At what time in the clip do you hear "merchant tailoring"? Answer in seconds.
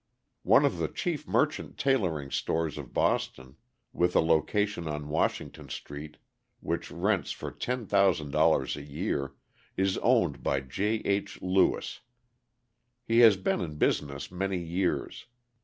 1.27-2.31